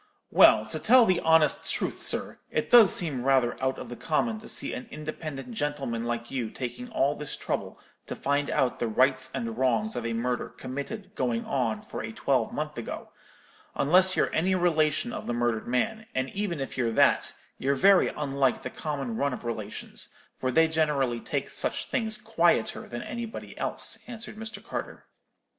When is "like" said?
6.05-6.31